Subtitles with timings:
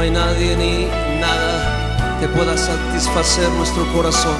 [0.00, 0.86] hay nadie ni
[1.20, 4.36] nada que pueda satisfacer nuestro corazón,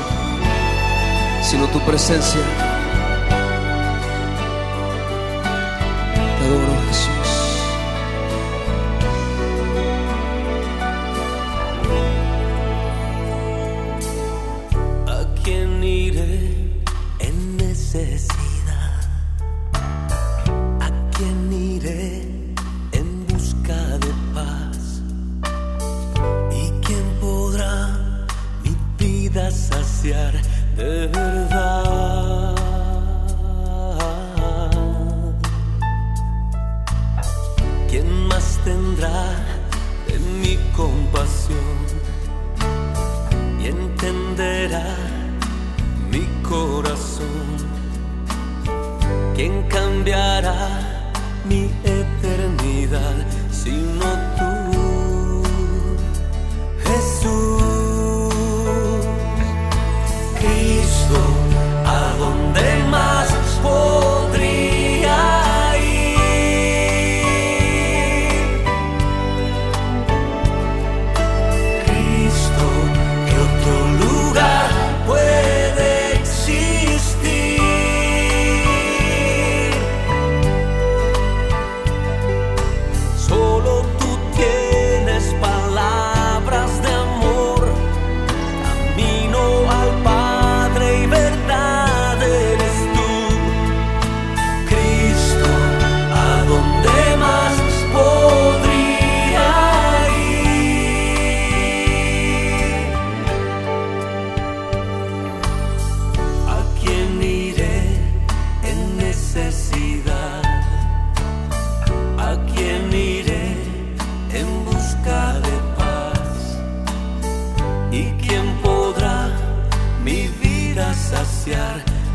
[1.43, 2.66] sino tu presencia.
[29.51, 30.33] Saciar
[30.77, 32.55] de verdad?
[37.89, 39.35] ¿Quién más tendrá
[40.09, 41.87] de mi compasión?
[43.61, 44.85] y entenderá
[46.11, 47.57] mi corazón.
[49.35, 50.57] ¿Quién cambiará
[51.49, 53.17] mi eternidad
[53.51, 54.36] sino tú,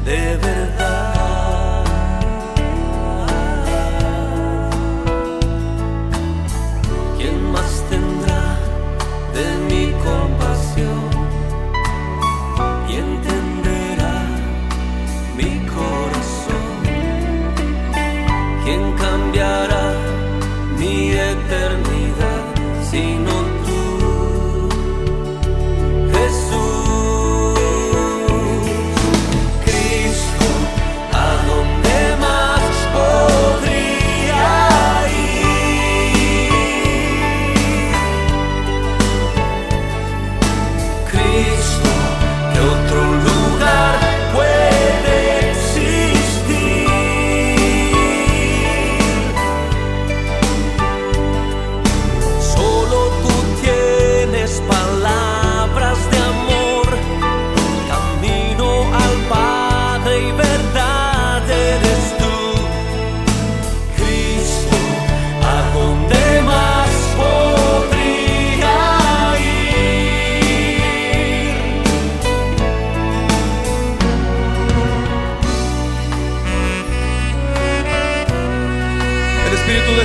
[0.05, 1.85] de verdad?
[7.17, 8.57] ¿Quién más tendrá
[9.33, 10.50] de mi compasión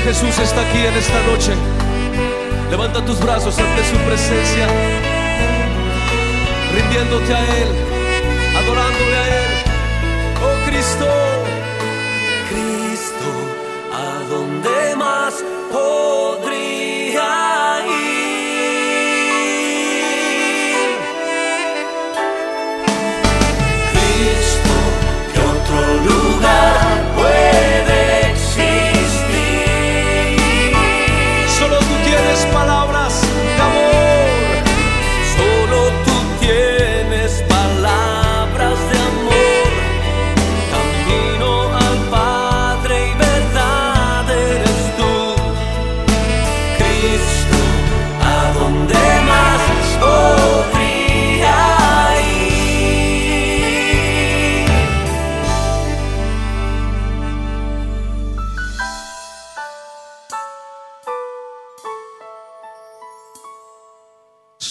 [0.07, 1.53] Jesús está aquí en esta noche.
[2.71, 4.69] Levanta tus brazos ante su presencia,
[6.73, 7.69] rindiéndote a Él,
[8.57, 9.53] adorándole a Él.
[10.45, 11.09] Oh Cristo,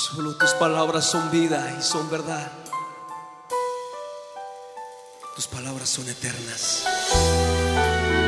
[0.07, 2.51] Solo tus palabras son vida y son verdad.
[5.35, 6.85] Tus palabras son eternas.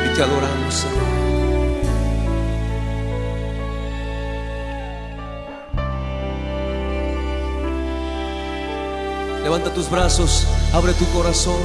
[0.04, 1.04] Y te adoramos, Señor.
[9.44, 11.62] Levanta tus brazos, abre tu corazón.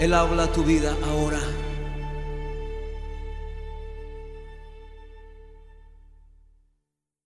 [0.00, 1.38] Él habla tu vida ahora.